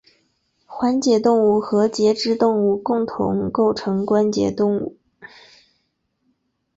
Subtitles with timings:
[0.65, 4.97] 环节动物和节肢动物共同构成关节动物。